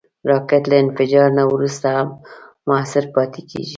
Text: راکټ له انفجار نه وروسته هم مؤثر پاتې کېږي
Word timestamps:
راکټ 0.29 0.63
له 0.71 0.75
انفجار 0.83 1.29
نه 1.37 1.43
وروسته 1.53 1.87
هم 1.97 2.09
مؤثر 2.67 3.03
پاتې 3.15 3.41
کېږي 3.49 3.69